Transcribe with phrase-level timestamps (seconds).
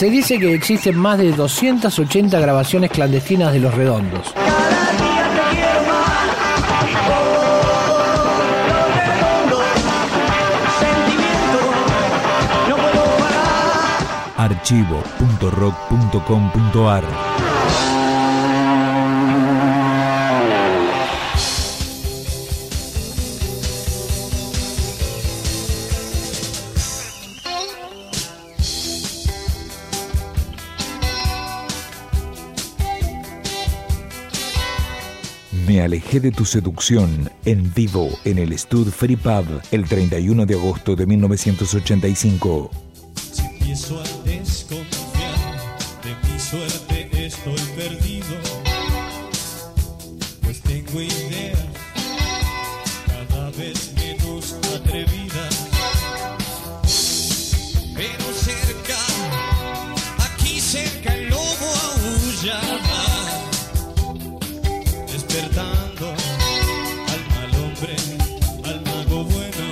[0.00, 4.34] Se dice que existen más de 280 grabaciones clandestinas de Los Redondos.
[14.38, 17.04] archivo.rock.com.ar
[35.70, 40.54] Me alejé de tu seducción en vivo en el Stud Free Pub el 31 de
[40.54, 42.89] agosto de 1985.
[65.30, 66.08] Despertando
[67.08, 67.96] al mal hombre,
[68.64, 69.66] al mago bueno.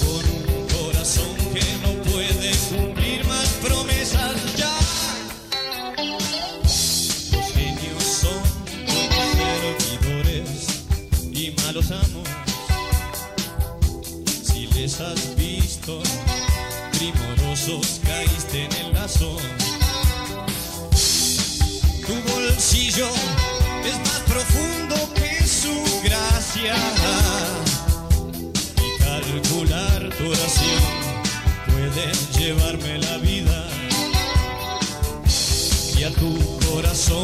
[0.00, 4.76] Con un corazón que no puede cumplir más promesas ya.
[7.32, 8.42] Los genios son
[10.00, 10.82] servidores
[11.32, 12.28] y malos amos.
[14.42, 16.02] Si les has visto,
[16.98, 19.38] primorosos caíste en el lazo.
[22.54, 23.08] Bolsillo
[23.84, 25.74] es más profundo que su
[26.04, 26.76] gracia.
[28.78, 30.82] Y calcular tu oración
[31.66, 33.68] puede llevarme la vida.
[35.98, 37.23] Y a tu corazón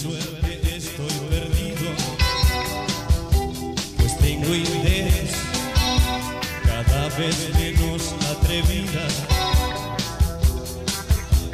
[0.00, 1.92] suerte, estoy perdido.
[3.98, 5.30] Pues tengo ideas
[6.64, 9.12] cada vez menos atrevidas.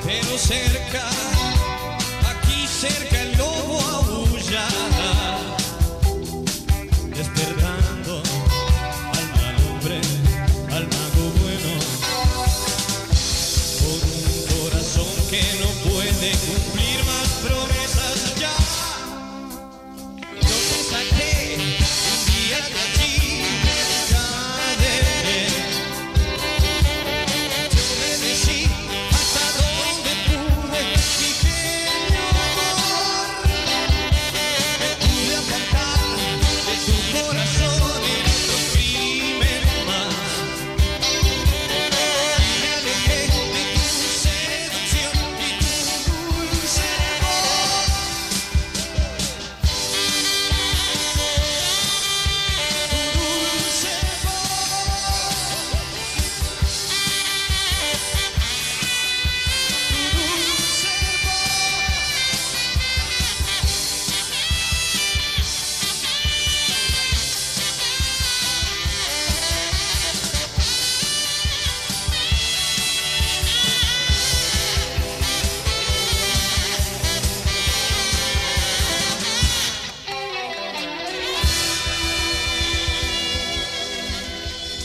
[0.05, 1.05] Pero cerca,
[2.31, 3.37] aquí cerca el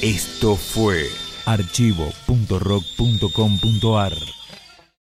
[0.01, 1.11] Esto fue
[1.45, 4.40] archivo.rock.com.ar